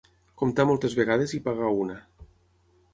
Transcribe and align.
Comptar 0.41 0.65
moltes 0.69 0.97
vegades 1.01 1.37
i 1.39 1.43
pagar 1.51 1.71
una. 1.85 2.03